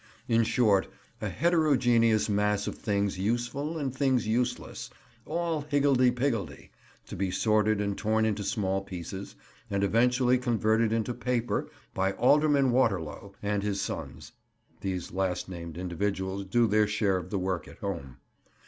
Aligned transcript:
in 0.27 0.43
short, 0.43 0.87
a 1.21 1.29
heterogeneous 1.29 2.27
mass 2.27 2.65
of 2.65 2.73
things 2.75 3.19
useful 3.19 3.77
and 3.77 3.93
things 3.95 4.25
useless, 4.27 4.89
all 5.27 5.61
higgle 5.69 5.93
de 5.93 6.09
piggledy, 6.09 6.71
to 7.05 7.15
be 7.15 7.29
sorted 7.29 7.79
and 7.79 7.99
torn 7.99 8.25
into 8.25 8.43
small 8.43 8.81
pieces, 8.81 9.35
and 9.69 9.83
eventually 9.83 10.39
converted 10.39 10.91
into 10.91 11.13
paper 11.13 11.69
by 11.93 12.13
Alderman 12.13 12.71
Waterlow 12.71 13.35
and 13.43 13.61
his 13.61 13.79
sons 13.79 14.31
(these 14.79 15.11
last 15.11 15.47
named 15.47 15.77
individuals 15.77 16.45
do 16.45 16.65
their 16.65 16.87
share 16.87 17.17
of 17.17 17.29
the 17.29 17.37
work 17.37 17.67
at 17.67 17.77
home). 17.77 18.17